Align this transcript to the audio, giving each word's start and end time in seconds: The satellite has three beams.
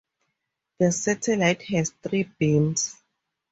The 0.79 0.91
satellite 0.91 1.61
has 1.61 1.91
three 1.91 2.23
beams. 2.23 2.95